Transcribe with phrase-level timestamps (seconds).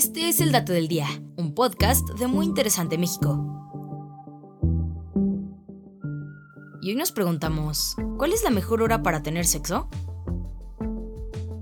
[0.00, 3.38] Este es el Dato del Día, un podcast de Muy Interesante México.
[6.80, 9.90] Y hoy nos preguntamos, ¿cuál es la mejor hora para tener sexo?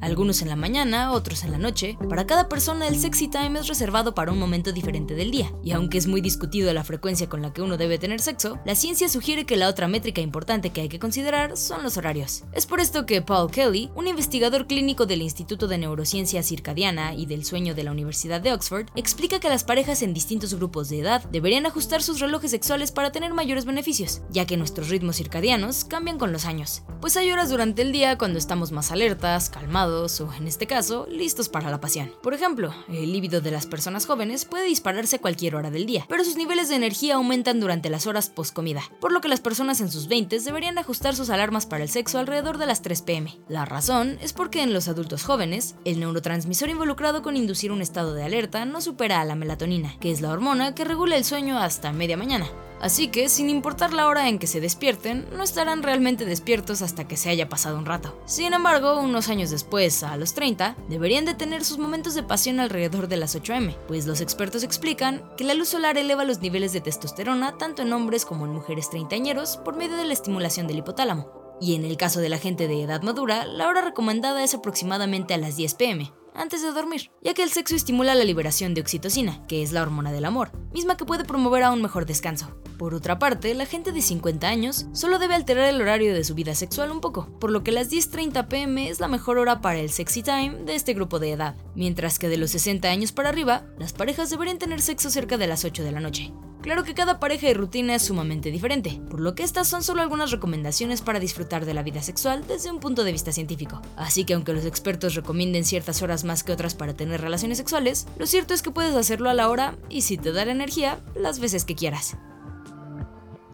[0.09, 1.97] Algunos en la mañana, otros en la noche.
[2.09, 5.73] Para cada persona el sexy time es reservado para un momento diferente del día, y
[5.73, 9.09] aunque es muy discutido la frecuencia con la que uno debe tener sexo, la ciencia
[9.09, 12.45] sugiere que la otra métrica importante que hay que considerar son los horarios.
[12.53, 17.27] Es por esto que Paul Kelly, un investigador clínico del Instituto de Neurociencia Circadiana y
[17.27, 21.01] del Sueño de la Universidad de Oxford, explica que las parejas en distintos grupos de
[21.01, 25.85] edad deberían ajustar sus relojes sexuales para tener mayores beneficios, ya que nuestros ritmos circadianos
[25.85, 26.83] cambian con los años.
[27.01, 31.07] Pues hay horas durante el día cuando estamos más alertas, calmados, o, en este caso,
[31.11, 32.13] listos para la pasión.
[32.23, 36.25] Por ejemplo, el líbido de las personas jóvenes puede dispararse cualquier hora del día, pero
[36.25, 39.91] sus niveles de energía aumentan durante las horas post-comida, por lo que las personas en
[39.91, 43.39] sus 20 deberían ajustar sus alarmas para el sexo alrededor de las 3 pm.
[43.49, 48.15] La razón es porque en los adultos jóvenes, el neurotransmisor involucrado con inducir un estado
[48.15, 51.59] de alerta no supera a la melatonina, que es la hormona que regula el sueño
[51.59, 52.49] hasta media mañana.
[52.81, 57.09] Así que, sin importar la hora en que se despierten, no estarán realmente despiertos hasta
[57.09, 58.21] que se haya pasado un rato.
[58.25, 62.61] Sin embargo, unos años después, a los 30, deberían de tener sus momentos de pasión
[62.61, 66.73] alrededor de las 8M, pues los expertos explican que la luz solar eleva los niveles
[66.73, 70.79] de testosterona tanto en hombres como en mujeres treintañeros por medio de la estimulación del
[70.79, 71.39] hipotálamo.
[71.61, 75.35] Y en el caso de la gente de edad madura, la hora recomendada es aproximadamente
[75.35, 78.81] a las 10 pm, antes de dormir, ya que el sexo estimula la liberación de
[78.81, 82.57] oxitocina, que es la hormona del amor, misma que puede promover a un mejor descanso.
[82.79, 86.35] Por otra parte, la gente de 50 años solo debe alterar el horario de su
[86.35, 89.81] vida sexual un poco, por lo que las 10.30 pm es la mejor hora para
[89.81, 93.31] el sexy time de este grupo de edad, mientras que de los 60 años para
[93.31, 96.33] arriba, las parejas deberían tener sexo cerca de las 8 de la noche.
[96.69, 100.03] Claro que cada pareja y rutina es sumamente diferente, por lo que estas son solo
[100.03, 103.81] algunas recomendaciones para disfrutar de la vida sexual desde un punto de vista científico.
[103.97, 108.07] Así que aunque los expertos recomienden ciertas horas más que otras para tener relaciones sexuales,
[108.19, 111.01] lo cierto es que puedes hacerlo a la hora y si te da la energía,
[111.15, 112.19] las veces que quieras.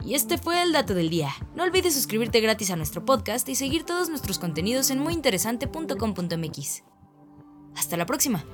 [0.05, 1.31] Y este fue el dato del día.
[1.55, 6.83] No olvides suscribirte gratis a nuestro podcast y seguir todos nuestros contenidos en muyinteresante.com.mx.
[7.77, 8.45] Hasta la próxima.